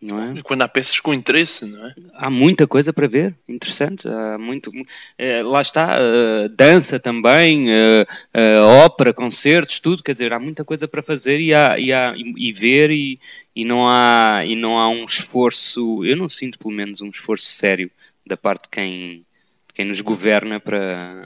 [0.04, 0.34] Não é?
[0.38, 1.96] E quando há peças com interesse, não é?
[2.14, 4.06] Há muita coisa para ver, interessante.
[4.06, 4.70] Há muito,
[5.18, 10.04] é, lá está, uh, dança também, uh, uh, ópera, concertos, tudo.
[10.04, 13.18] Quer dizer, há muita coisa para fazer e, há, e, há, e, e ver e,
[13.56, 17.46] e, não há, e não há um esforço, eu não sinto pelo menos um esforço
[17.46, 17.90] sério
[18.28, 19.26] da parte de quem,
[19.68, 21.26] de quem nos governa para,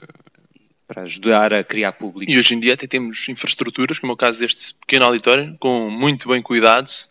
[0.87, 2.31] para ajudar a criar público.
[2.31, 5.89] E hoje em dia até temos infraestruturas, como é o caso deste pequeno auditório, com
[5.89, 7.09] muito bem cuidados,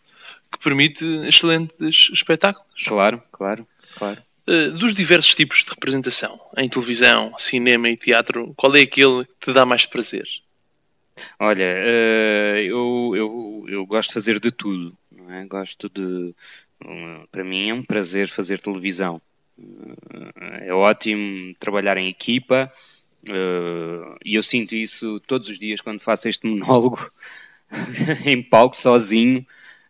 [0.66, 2.82] permite excelentes espetáculos.
[2.84, 4.20] Claro, claro, claro.
[4.48, 9.46] Uh, dos diversos tipos de representação, em televisão, cinema e teatro, qual é aquele que
[9.46, 10.26] te dá mais prazer?
[11.38, 14.92] Olha, uh, eu, eu, eu gosto de fazer de tudo.
[15.12, 15.46] Não é?
[15.46, 16.34] Gosto de.
[16.84, 19.22] Uh, para mim é um prazer fazer televisão.
[20.62, 22.70] é ótimo trabalhar em equipa
[24.24, 27.10] e eu sinto isso todos os dias quando faço este monólogo
[28.24, 29.44] em palco sozinho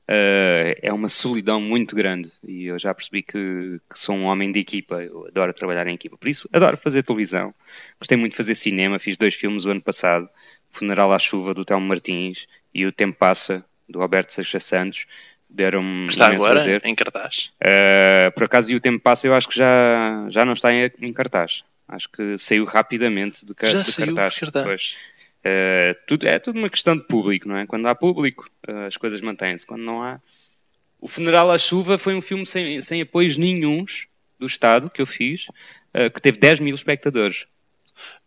[0.09, 4.51] uh, é uma solidão muito grande e eu já percebi que, que, sou um homem
[4.51, 7.55] de equipa, eu adoro trabalhar em equipa, por isso adoro fazer televisão.
[7.99, 10.29] Gostei muito de fazer cinema, fiz dois filmes o ano passado,
[10.71, 15.07] Funeral à Chuva do Telmo Martins e O Tempo Passa do Alberto Seixas Santos.
[15.49, 16.83] Deram-me Está agora prazer.
[16.85, 17.53] em cartaz?
[17.63, 20.91] Uh, por acaso, e O Tempo Passa eu acho que já, já não está em,
[21.01, 21.65] em cartaz.
[21.89, 24.35] Acho que saiu rapidamente de, já de saiu cartaz.
[24.35, 24.97] De cartaz.
[25.47, 27.67] Uh, tudo, é tudo uma questão de público, não é?
[27.67, 29.67] Quando há público, uh, as coisas mantêm-se.
[29.67, 30.21] Quando não há.
[31.01, 35.07] O Funeral à Chuva foi um filme sem, sem apoios nenhums do Estado que eu
[35.07, 35.47] fiz,
[35.95, 37.47] uh, que teve 10 mil espectadores.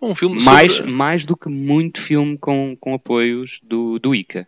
[0.01, 0.91] Um filme mais, sobre...
[0.91, 4.47] mais do que muito filme com, com apoios do, do ICA.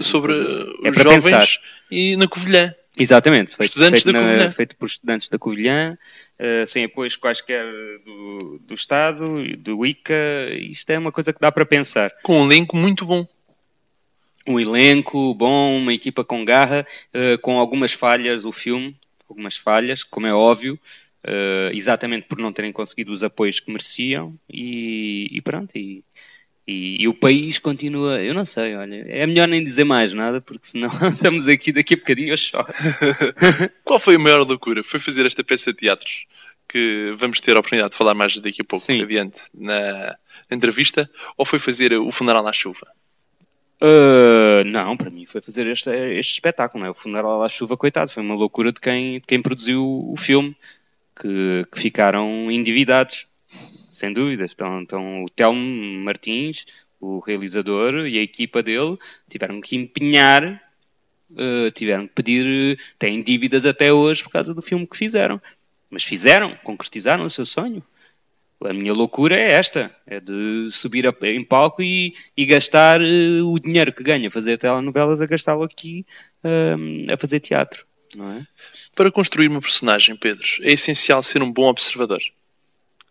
[0.00, 1.62] sobre é os jovens pensar.
[1.90, 2.74] e na Covilhã.
[2.98, 4.50] Exatamente, feito, estudantes feito, da Covilhã.
[4.50, 5.96] feito por estudantes da Covilhã,
[6.42, 7.64] uh, sem apoios quaisquer
[8.04, 10.14] do, do Estado, do ICA,
[10.58, 12.10] isto é uma coisa que dá para pensar.
[12.22, 13.26] Com um elenco muito bom.
[14.46, 18.96] Um elenco bom, uma equipa com garra, uh, com algumas falhas, o filme,
[19.28, 20.78] algumas falhas, como é óbvio,
[21.24, 26.04] uh, exatamente por não terem conseguido os apoios que mereciam, e, e pronto, e,
[26.72, 30.40] e, e, o país continua, eu não sei, olha, é melhor nem dizer mais nada,
[30.40, 32.66] porque senão estamos aqui daqui a bocadinho eu choro.
[33.84, 34.82] Qual foi a maior loucura?
[34.82, 36.24] Foi fazer esta peça de teatros,
[36.66, 39.02] que vamos ter a oportunidade de falar mais daqui a pouco, Sim.
[39.02, 40.16] adiante, na
[40.50, 42.86] entrevista, ou foi fazer o funeral à chuva?
[43.82, 46.90] Uh, não, para mim foi fazer este, este espetáculo, não é?
[46.90, 50.56] O funeral à chuva, coitado, foi uma loucura de quem, de quem produziu o filme,
[51.20, 53.26] que, que ficaram endividados
[53.92, 54.44] sem dúvida.
[54.44, 55.60] Então, então o Telmo
[56.04, 56.64] Martins,
[56.98, 58.96] o realizador e a equipa dele
[59.28, 60.60] tiveram que empenhar,
[61.30, 65.40] uh, tiveram que pedir, têm dívidas até hoje por causa do filme que fizeram.
[65.90, 67.82] Mas fizeram, concretizaram o seu sonho.
[68.64, 73.52] A minha loucura é esta, é de subir a, em palco e, e gastar uh,
[73.52, 76.06] o dinheiro que ganha a fazer telenovelas a gastá-lo aqui
[76.44, 77.84] uh, a fazer teatro.
[78.16, 78.46] É?
[78.94, 82.20] Para construir uma personagem, Pedro, é essencial ser um bom observador.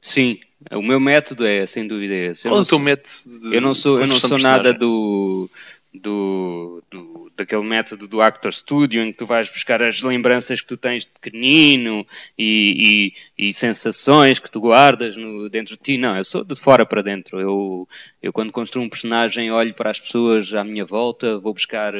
[0.01, 0.39] Sim,
[0.71, 2.47] o meu método é, sem dúvida, esse.
[2.47, 3.39] Qual é o teu método?
[3.39, 5.47] De eu não sou, eu não sou nada do,
[5.93, 10.67] do, do, daquele método do Actor Studio em que tu vais buscar as lembranças que
[10.67, 12.05] tu tens de pequenino
[12.37, 15.97] e, e, e sensações que tu guardas no, dentro de ti.
[15.99, 17.39] Não, eu sou de fora para dentro.
[17.39, 17.87] Eu,
[18.23, 21.93] eu, quando construo um personagem, olho para as pessoas à minha volta, vou buscar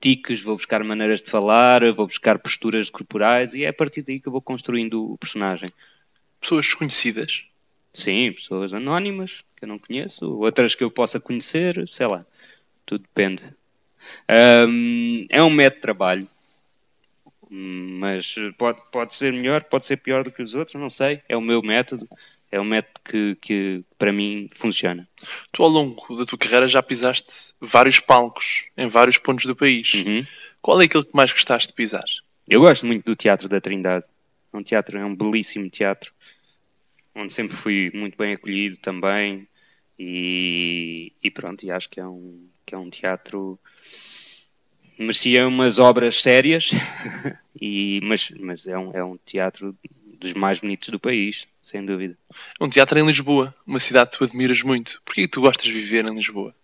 [0.00, 4.20] tiques, vou buscar maneiras de falar, vou buscar posturas corporais e é a partir daí
[4.20, 5.68] que eu vou construindo o personagem.
[6.46, 7.42] Pessoas desconhecidas?
[7.92, 12.24] Sim, pessoas anónimas que eu não conheço, outras que eu possa conhecer, sei lá,
[12.84, 13.42] tudo depende.
[14.68, 16.28] Um, é um método de trabalho,
[17.50, 21.20] mas pode, pode ser melhor, pode ser pior do que os outros, não sei.
[21.28, 22.08] É o meu método,
[22.52, 25.08] é um método que, que para mim funciona.
[25.50, 29.94] Tu, ao longo da tua carreira, já pisaste vários palcos em vários pontos do país.
[29.94, 30.24] Uhum.
[30.62, 32.06] Qual é aquele que mais gostaste de pisar?
[32.48, 34.06] Eu gosto muito do Teatro da Trindade.
[34.52, 36.14] É um teatro, é um belíssimo teatro
[37.16, 39.48] onde sempre fui muito bem acolhido também
[39.98, 43.58] e, e pronto, e acho que é um, que é um teatro
[44.98, 46.70] merecia umas obras sérias,
[47.60, 49.76] e, mas, mas é, um, é um teatro
[50.18, 52.16] dos mais bonitos do país, sem dúvida.
[52.58, 55.00] É um teatro em Lisboa, uma cidade que tu admiras muito.
[55.04, 56.54] Porquê que tu gostas de viver em Lisboa?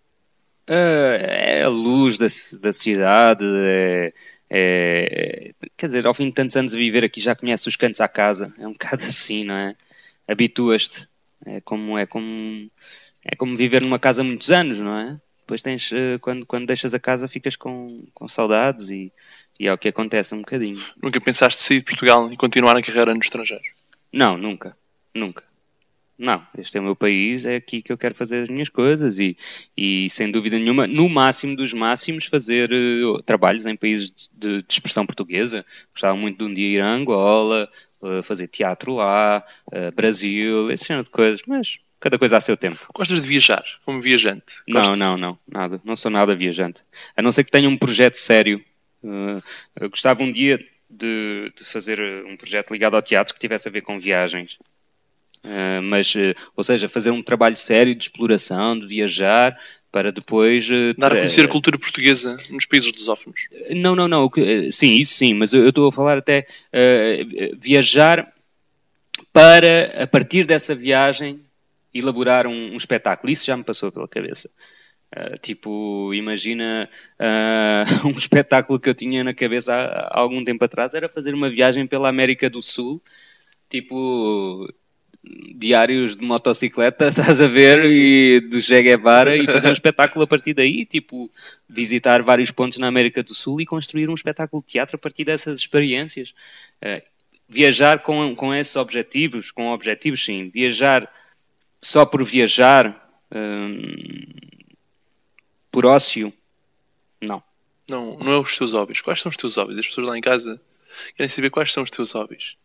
[0.67, 2.25] Uh, é a luz da,
[2.61, 4.13] da cidade, é,
[4.49, 7.99] é, quer dizer, ao fim de tantos anos a viver aqui já conheces os cantos
[7.99, 9.75] à casa, é um bocado assim, não é?
[10.27, 11.07] Habituas-te.
[11.45, 12.71] É como, é, como,
[13.25, 15.19] é como viver numa casa muitos anos, não é?
[15.43, 19.11] depois tens, uh, quando, quando deixas a casa, ficas com, com saudades e,
[19.59, 20.81] e é o que acontece um bocadinho.
[21.01, 23.63] Nunca pensaste sair de Portugal e continuar a carreira no estrangeiro?
[24.11, 24.75] Não, nunca.
[25.13, 25.43] Nunca.
[26.17, 29.19] Não, este é o meu país, é aqui que eu quero fazer as minhas coisas
[29.19, 29.35] e,
[29.75, 34.65] e sem dúvida nenhuma, no máximo dos máximos, fazer uh, trabalhos em países de, de,
[34.69, 35.65] expressão portuguesa.
[35.91, 37.69] Gostava muito de um dia ir a Angola,
[38.23, 39.43] fazer teatro lá,
[39.95, 42.85] Brasil, esse género de coisas, mas cada coisa a seu tempo.
[42.93, 44.55] Gostas de viajar como viajante?
[44.67, 45.81] Não, não, não, nada.
[45.85, 46.81] Não sou nada viajante.
[47.15, 48.63] A não ser que tenha um projeto sério.
[49.79, 53.71] eu gostava um dia de, de fazer um projeto ligado ao teatro que tivesse a
[53.71, 54.59] ver com viagens.
[55.45, 56.13] Uh, mas,
[56.55, 59.57] ou seja, fazer um trabalho sério de exploração, de viajar,
[59.93, 60.67] para depois...
[60.67, 63.47] Uh, Dar a conhecer a cultura portuguesa nos países lusófonos.
[63.69, 64.29] Não, não, não.
[64.71, 66.47] Sim, isso sim, mas eu, estou a falar até
[67.57, 68.33] viajar
[69.31, 71.41] para, a partir dessa viagem,
[71.93, 73.31] elaborar um, um espetáculo.
[73.31, 74.49] Isso já me passou pela cabeça.
[75.15, 80.65] Uh, tipo, imagina uh, um espetáculo que eu tinha na cabeça há, há, algum tempo
[80.65, 82.99] atrás era fazer uma viagem pela América do Sul,
[83.69, 84.67] tipo
[85.23, 90.27] diários de motocicleta, estás a ver, e do Che Guevara e fazer um espetáculo a
[90.27, 91.31] partir daí, tipo,
[91.67, 95.23] visitar vários pontos na América do Sul e construir um espetáculo de teatro a partir
[95.23, 96.33] dessas experiências.
[96.83, 97.01] Uh,
[97.47, 101.09] viajar com, com esses objetivos, com objetivos sim, viajar
[101.79, 104.25] só por viajar, um,
[105.69, 106.33] por ócio,
[107.21, 107.43] não.
[107.89, 109.01] Não, não é os teus hobbies.
[109.01, 109.77] Quais são os teus hobbies?
[109.77, 110.59] As pessoas lá em casa
[111.15, 112.55] querem saber quais são os teus hobbies.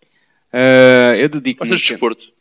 [0.52, 1.60] Uh, eu dedico.
[1.60, 2.32] Gostas de desporto?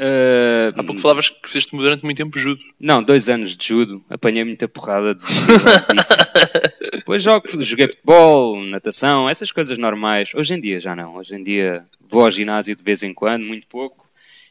[0.00, 2.60] Uh, Há pouco falavas que fizeste durante muito tempo judo.
[2.80, 4.04] Não, dois anos de judo.
[4.10, 5.30] Apanhei muita porrada, disso.
[6.92, 10.32] Depois jogo, joguei futebol, natação, essas coisas normais.
[10.34, 11.16] Hoje em dia já não.
[11.16, 14.04] Hoje em dia vou ao ginásio de vez em quando, muito pouco.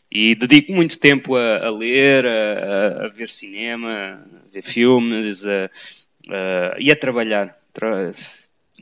[0.10, 5.70] E dedico muito tempo a, a ler, a, a, ver cinema, a ver filmes a,
[6.80, 7.58] e a trabalhar.
[7.74, 8.14] Tra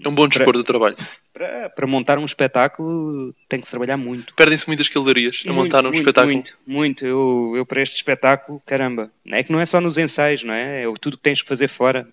[0.03, 0.95] é um bom dispor do trabalho.
[1.33, 4.33] Para, para, montar um espetáculo tem que se trabalhar muito.
[4.35, 6.33] Perdem-se muitas calorias a montar um muito, espetáculo.
[6.33, 7.05] Muito, muito.
[7.05, 10.83] Eu, eu para este espetáculo, caramba, é que não é só nos ensaios, não é?
[10.83, 12.05] É tudo que tens que fazer fora,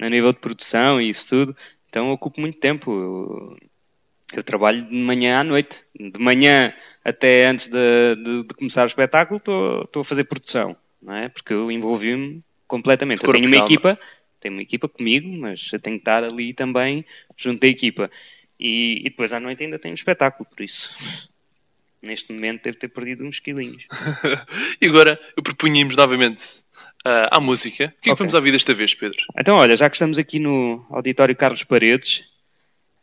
[0.00, 1.56] a nível de produção e isso tudo.
[1.88, 2.92] Então eu ocupo muito tempo.
[2.92, 3.56] Eu,
[4.34, 5.84] eu trabalho de manhã à noite.
[5.98, 11.14] De manhã até antes de, de, de começar o espetáculo estou a fazer produção, não
[11.14, 11.28] é?
[11.30, 13.24] Porque eu envolvi-me completamente.
[13.24, 13.98] Eu tenho uma equipa
[14.40, 17.04] tenho uma equipa comigo, mas eu tenho que estar ali também
[17.36, 18.10] junto da equipa.
[18.58, 21.28] E, e depois à noite ainda tenho um espetáculo, por isso
[22.02, 23.86] neste momento deve ter perdido uns quilinhos.
[24.80, 26.60] e agora eu propunhamos novamente
[27.06, 27.86] uh, à música.
[27.86, 28.18] O que é que okay.
[28.18, 29.18] vamos ouvir desta vez, Pedro?
[29.38, 32.24] Então, olha, já que estamos aqui no Auditório Carlos Paredes,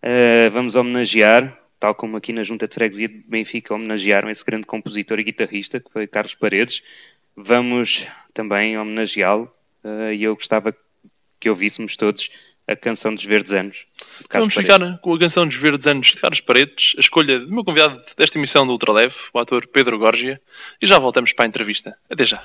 [0.04, 4.66] uh, vamos homenagear, tal como aqui na Junta de Freguesia de Benfica homenagearam esse grande
[4.66, 6.82] compositor e guitarrista, que foi Carlos Paredes,
[7.36, 9.52] vamos também homenageá-lo.
[9.84, 10.76] Uh, e eu gostava
[11.40, 12.32] que ouvíssemos todos
[12.68, 13.86] a canção dos Verdes Anos.
[14.32, 17.64] Vamos ficar com a canção dos Verdes Anos de Carlos Paredes, a escolha do meu
[17.64, 20.42] convidado desta emissão do Ultraleve, o ator Pedro Gorgia,
[20.82, 21.98] e já voltamos para a entrevista.
[22.10, 22.44] Até já.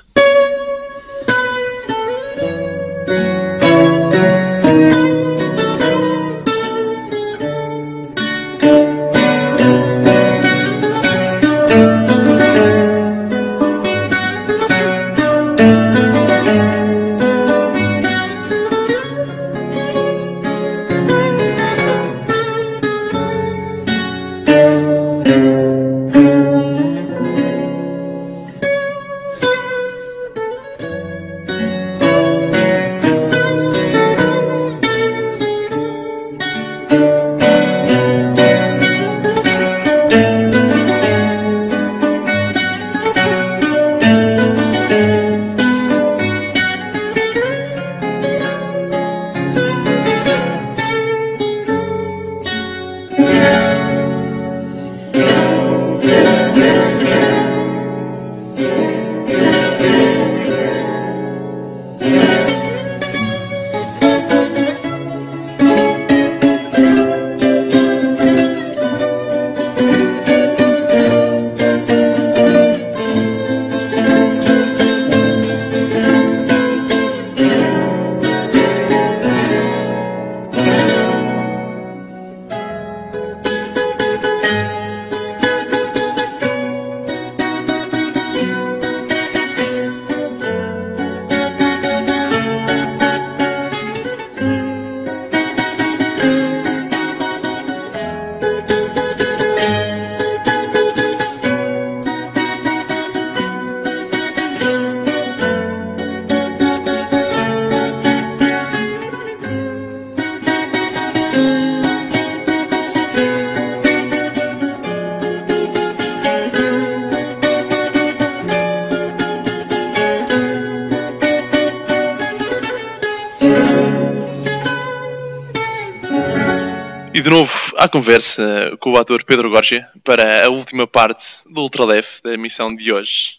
[127.91, 132.91] Conversa com o ator Pedro Gorgia para a última parte do Ultraleve da emissão de
[132.91, 133.37] hoje.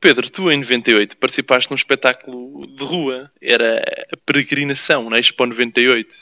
[0.00, 3.82] Pedro, tu em 98 participaste num espetáculo de rua, era
[4.12, 6.14] a peregrinação na Expo 98.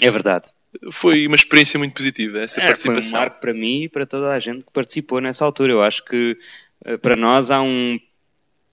[0.00, 0.48] É verdade.
[0.92, 3.10] Foi uma experiência muito positiva essa É, participação.
[3.10, 5.72] Foi um marco para mim e para toda a gente que participou nessa altura.
[5.72, 6.38] Eu acho que
[6.84, 7.98] eh, para nós há um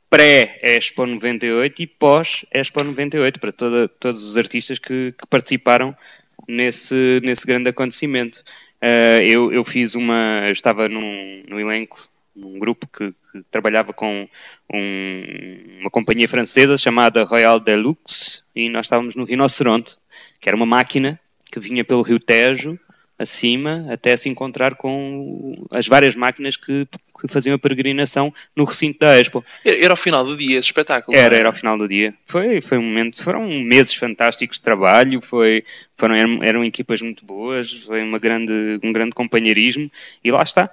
[0.10, 5.96] pré-Expo 98 e pós-Expo 98 para toda, todos os artistas que, que participaram
[6.52, 8.44] nesse, nesse grande acontecimento.
[8.82, 10.42] Eh, eu, eu fiz uma.
[10.46, 14.28] Eu estava num, num elenco, num grupo que, que trabalhava com
[14.74, 19.96] um- uma companhia francesa chamada Royal Deluxe e nós estávamos no Rinoceronte,
[20.40, 21.20] que era uma máquina
[21.52, 22.80] que vinha pelo Rio Tejo
[23.22, 26.88] acima até se encontrar com as várias máquinas que,
[27.20, 29.44] que faziam a peregrinação no recinto da Expo.
[29.64, 31.18] Era, era ao final do dia esse espetáculo.
[31.18, 31.40] Era, é?
[31.40, 32.14] era ao final do dia.
[32.26, 35.64] Foi, foi um momento, foram meses fantásticos de trabalho, foi,
[35.96, 39.90] foram, eram, eram equipas muito boas, foi uma grande, um grande companheirismo
[40.24, 40.70] e lá está.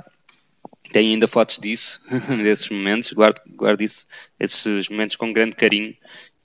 [0.91, 2.01] Tenho ainda fotos disso,
[2.43, 4.07] desses momentos, guardo, guardo isso,
[4.41, 5.95] esses momentos com grande carinho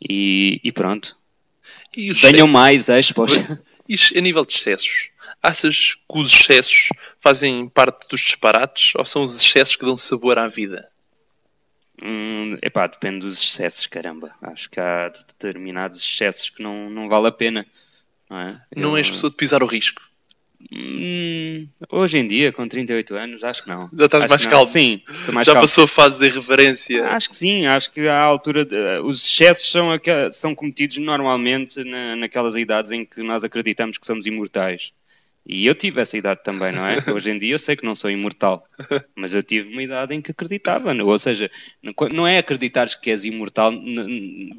[0.10, 1.18] e, e pronto.
[1.96, 3.32] E os Venham mais expos.
[3.88, 5.10] E a nível de excessos,
[5.44, 10.40] achas que os excessos fazem parte dos disparates ou são os excessos que dão sabor
[10.40, 10.90] à vida?
[12.02, 14.32] Hum, epá, depende dos excessos, caramba.
[14.42, 17.66] Acho que há determinados excessos que não, não vale a pena.
[18.30, 18.62] Não, é?
[18.76, 20.02] Não Eu- és pessoa de pisar o risco.
[20.72, 23.90] Hum, hoje em dia, com 38 anos, acho que não.
[23.94, 24.66] Já estás Acho mais calmo.
[24.66, 25.02] Sim,
[25.34, 25.62] mais Já calmo.
[25.68, 27.06] passou a fase da irreverência.
[27.10, 28.64] Acho que sim, acho que à altura.
[28.66, 29.90] de- os excessos são,
[30.32, 34.94] são cometidos normalmente na- naquelas idades em que nós acreditamos que somos imortais.
[35.46, 36.96] E eu tive essa idade também, não é?
[37.14, 38.66] Hoje em dia eu sei que não sou imortal,
[39.14, 40.94] mas eu tive uma idade em que acreditava.
[40.94, 41.52] não- Ou seja,
[42.14, 43.74] não- é acreditares que és imortal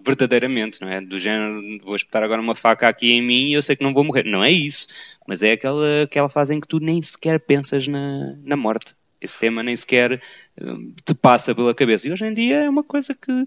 [0.05, 1.01] verdadeiramente, não é?
[1.01, 3.95] Do género, vou espetar agora uma faca aqui em mim e eu sei que não
[3.95, 4.25] vou morrer.
[4.25, 4.87] Não é isso,
[5.27, 8.95] mas é aquela, aquela fase em que tu nem sequer pensas na, na morte.
[9.21, 10.21] Esse tema nem sequer
[10.61, 12.07] hum, te passa pela cabeça.
[12.07, 13.47] E hoje em dia é uma coisa que,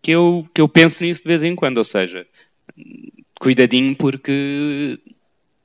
[0.00, 1.76] que, eu, que eu penso nisso de vez em quando.
[1.76, 2.26] Ou seja,
[3.38, 4.98] cuidadinho porque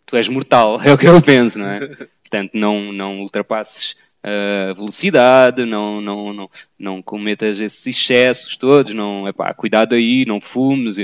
[0.06, 1.80] tu és mortal, é o que eu penso, não é?
[2.24, 9.28] Portanto, não, não ultrapasses a velocidade, não, não, não, não cometas esses excessos todos, não,
[9.28, 10.98] epá, cuidado aí, não fumes.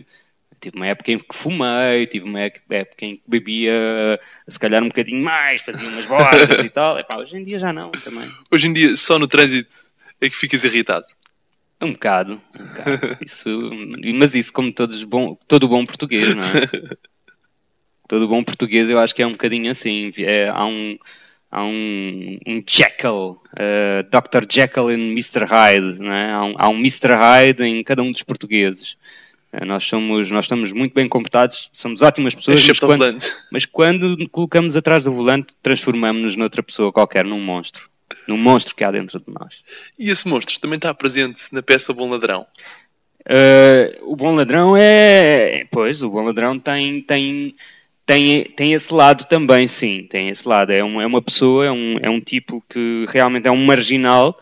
[0.59, 4.87] Tive uma época em que fumei, tive uma época em que bebia, se calhar um
[4.87, 6.99] bocadinho mais, fazia umas bordas e tal.
[6.99, 8.31] Epá, hoje em dia já não, também.
[8.51, 9.73] Hoje em dia, só no trânsito
[10.19, 11.05] é que ficas irritado.
[11.79, 13.17] Um bocado, um bocado.
[13.25, 13.49] Isso,
[14.15, 16.97] mas isso como todos bom, todo bom português, não é?
[18.11, 20.11] Todo bom português eu acho que é um bocadinho assim.
[20.17, 20.97] É, há um,
[21.49, 24.45] há um, um Jekyll, eh, Dr.
[24.51, 25.45] Jekyll e Mr.
[25.45, 26.33] Hyde, não é?
[26.33, 27.13] Há um, há um Mr.
[27.13, 28.97] Hyde em cada um dos portugueses.
[29.53, 33.17] Eh, nós, somos, nós estamos muito bem comportados, somos ótimas pessoas, mas quando,
[33.49, 37.89] mas quando colocamos atrás do volante, transformamos-nos noutra pessoa qualquer, num monstro.
[38.27, 39.61] Num monstro que há dentro de nós.
[39.97, 42.45] E esse monstro também está presente na peça O Bom Ladrão.
[43.21, 45.65] Uh, o bom ladrão é.
[45.71, 47.55] Pois, o bom ladrão tem, tem,
[48.05, 50.05] tem, tem esse lado também, sim.
[50.09, 50.71] Tem esse lado.
[50.71, 54.37] É, um, é uma pessoa, é um, é um tipo que realmente é um marginal,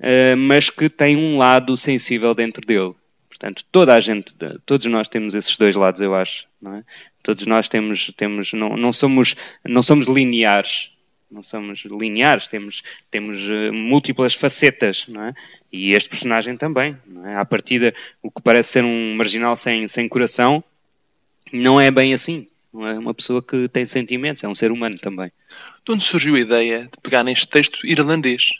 [0.00, 2.94] uh, mas que tem um lado sensível dentro dele.
[3.28, 4.34] Portanto, toda a gente,
[4.66, 6.46] todos nós temos esses dois lados, eu acho.
[6.66, 6.82] É?
[7.22, 10.90] Todos nós temos, temos não, não, somos, não somos lineares.
[11.30, 15.34] Não somos lineares, temos, temos uh, múltiplas facetas, não é?
[15.70, 17.36] E este personagem também, não é?
[17.36, 20.64] À partida, o que parece ser um marginal sem, sem coração,
[21.52, 22.47] não é bem assim.
[22.72, 25.32] Não é uma pessoa que tem sentimentos, é um ser humano também.
[25.84, 28.50] De onde surgiu a ideia de pegar neste texto irlandês?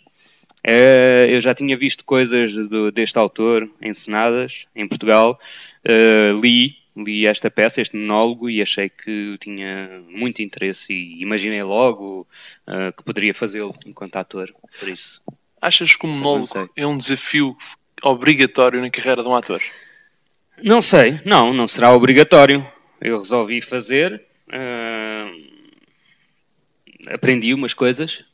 [0.67, 5.39] Uh, eu já tinha visto coisas do, deste autor encenadas em Portugal,
[5.87, 11.63] uh, li, li esta peça, este monólogo, e achei que tinha muito interesse e imaginei
[11.63, 12.27] logo
[12.67, 15.23] uh, que poderia fazê-lo enquanto ator, por isso.
[15.61, 17.57] Achas que o monólogo é um desafio
[18.03, 19.61] obrigatório na carreira de um ator?
[20.63, 22.67] Não sei, não, não será obrigatório.
[23.01, 24.25] Eu resolvi fazer,
[27.07, 28.25] aprendi umas coisas,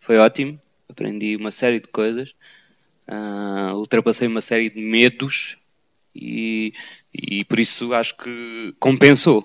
[0.00, 0.58] foi ótimo,
[0.88, 2.34] aprendi uma série de coisas,
[3.08, 5.56] uh, ultrapassei uma série de medos
[6.14, 6.72] e,
[7.12, 9.44] e por isso acho que compensou.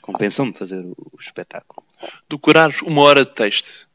[0.00, 1.86] Compensou-me fazer o, o, espetáculo.
[2.28, 3.88] Decorar uma hora de texto.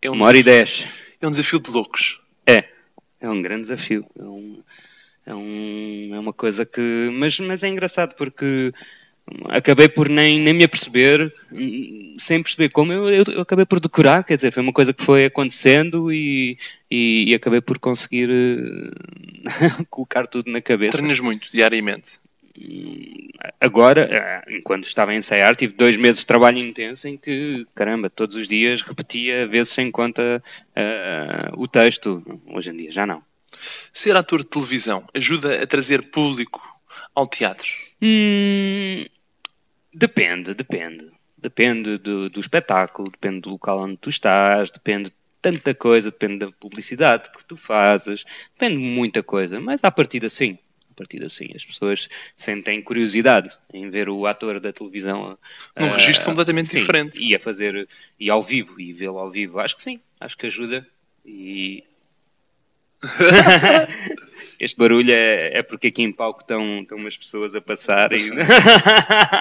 [0.00, 0.88] É um uma hora desafio, e dez.
[1.20, 2.20] É um desafio de loucos.
[2.46, 2.68] É,
[3.20, 4.04] é um grande desafio.
[4.18, 4.62] É, um,
[5.26, 7.10] é, um, é uma coisa que.
[7.12, 8.72] Mas, mas é engraçado porque
[9.48, 11.32] acabei por nem, nem me aperceber,
[12.18, 15.26] sem perceber como, eu, eu, acabei por decorar, quer dizer, foi uma coisa que foi
[15.26, 16.58] acontecendo e,
[16.90, 20.96] e, e acabei por conseguir uh, colocar tudo na cabeça.
[20.98, 22.20] Treinas muito, diariamente?
[23.60, 28.10] agora, eh, enquanto estava a ensaiar, tive dois meses de trabalho intenso em que, caramba,
[28.10, 30.42] todos os dias repetia vezes sem conta
[30.76, 32.22] uh, o texto.
[32.46, 33.22] Hoje em dia já não.
[33.92, 36.60] Ser ator de televisão ajuda a trazer público
[37.14, 37.68] ao teatro?
[38.02, 39.06] Hum,
[39.94, 41.08] depende, depende.
[41.38, 46.38] Depende do, do espetáculo, depende do local onde tu estás, depende de tanta coisa, depende
[46.38, 50.58] da publicidade que tu fazes, depende de muita coisa, mas à partida sim.
[50.90, 55.38] A partir assim, as pessoas sentem curiosidade em ver o ator da televisão
[55.74, 57.88] num uh, registro completamente sim, diferente e a fazer
[58.20, 59.58] e ao vivo e vê-lo ao vivo.
[59.58, 60.86] Acho que sim, acho que ajuda
[61.24, 61.82] e
[64.60, 68.12] este barulho é, é, porque aqui em palco estão, estão umas pessoas a passar.
[68.12, 68.18] E...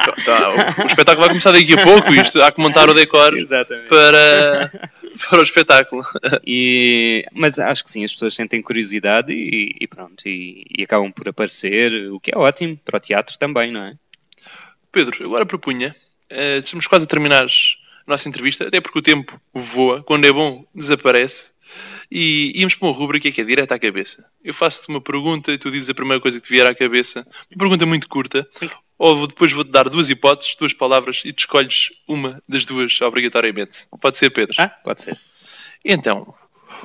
[0.01, 2.13] Tá, tá, o, espetáculo vai começar daqui a pouco.
[2.13, 3.33] Isto, há que montar o decor
[3.87, 4.71] para,
[5.29, 6.03] para o espetáculo.
[6.45, 11.11] E, mas acho que sim, as pessoas sentem curiosidade e, e pronto, e, e, acabam
[11.11, 13.95] por aparecer, o que é ótimo para o teatro também, não é?
[14.91, 15.95] Pedro, agora propunha,
[16.31, 17.47] uh, estamos quase a terminar a
[18.07, 21.53] nossa entrevista, até porque o tempo voa, quando é bom, desaparece.
[22.11, 24.25] E íamos para uma rubrica que é direto à cabeça.
[24.43, 27.25] Eu faço-te uma pergunta e tu dizes a primeira coisa que te vier à cabeça.
[27.49, 28.45] Uma pergunta muito curta.
[28.97, 33.87] Ou depois vou-te dar duas hipóteses, duas palavras e tu escolhes uma das duas obrigatoriamente.
[34.01, 34.55] Pode ser, Pedro?
[34.59, 35.17] Ah, pode ser.
[35.85, 36.35] Então,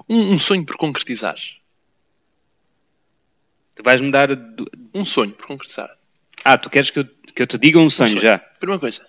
[0.08, 1.36] um, um sonho por concretizar.
[3.74, 4.28] Tu vais-me dar...
[4.94, 5.90] Um sonho por concretizar.
[6.44, 7.04] Ah, tu queres que eu,
[7.34, 8.22] que eu te diga um sonho, um sonho.
[8.22, 8.38] já?
[8.38, 9.06] Primeira coisa.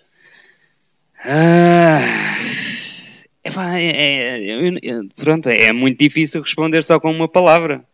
[1.24, 2.00] Ah...
[3.44, 7.84] Epá, é, é, é, pronto, é muito difícil responder só com uma palavra.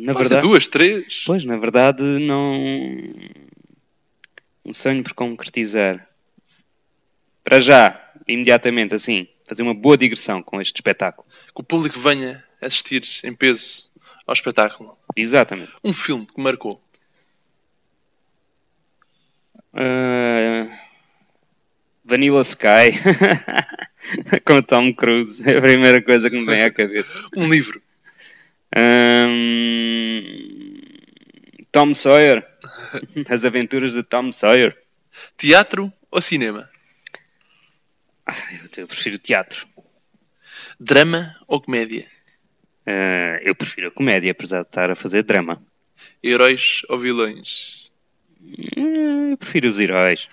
[0.00, 1.22] Na verdade, duas, três.
[1.26, 2.54] Pois, na verdade, não.
[4.64, 6.08] Um sonho por concretizar.
[7.44, 11.26] Para já, imediatamente, assim, fazer uma boa digressão com este espetáculo.
[11.54, 13.90] Que o público venha assistir em peso
[14.26, 14.96] ao espetáculo.
[15.16, 15.72] Exatamente.
[15.82, 16.80] Um filme que marcou.
[19.74, 20.68] Uh,
[22.04, 22.92] Vanilla Sky.
[24.44, 25.48] com Tom Cruise.
[25.48, 27.14] É a primeira coisa que me vem à cabeça.
[27.36, 27.80] um livro.
[28.76, 30.22] Um...
[31.70, 32.46] Tom Sawyer.
[33.28, 34.76] As aventuras de Tom Sawyer.
[35.36, 36.68] Teatro ou cinema?
[38.26, 38.36] Ah,
[38.76, 39.66] eu, prefiro teatro.
[40.78, 42.06] Drama ou comédia?
[42.86, 45.62] Uh, eu prefiro a comédia, apesar de estar a fazer drama.
[46.22, 47.90] Heróis ou vilões?
[48.76, 50.28] Uh, eu prefiro os heróis.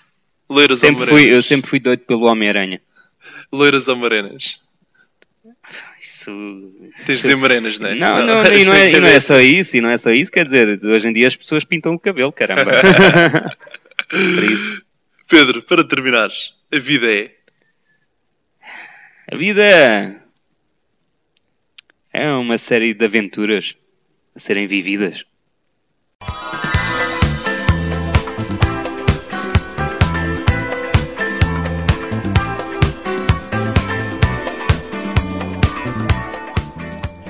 [0.50, 2.82] Loiras sempre fui, Eu sempre fui doido pelo Homem-Aranha.
[3.52, 4.62] Loiras ou morenas?
[6.02, 6.32] Isso...
[7.06, 7.96] Tens de dizer morenas, não é?
[7.96, 10.12] Não, não, não, e, não é, e não é só isso, e não é só
[10.12, 12.72] isso, quer dizer, hoje em dia as pessoas pintam o cabelo, caramba.
[14.10, 14.82] Por isso.
[15.28, 17.36] Pedro, para terminares, a vida é?
[19.32, 19.62] A vida
[22.12, 23.76] é uma série de aventuras
[24.36, 25.24] a serem vividas.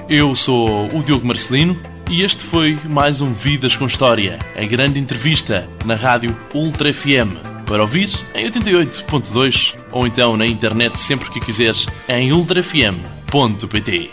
[0.09, 1.79] Eu sou o Diogo Marcelino
[2.09, 7.37] e este foi mais um Vidas com História, a grande entrevista na rádio Ultra FM.
[7.67, 14.09] Para ouvir em 88.2 ou então na internet sempre que quiseres em ultrafm.pt.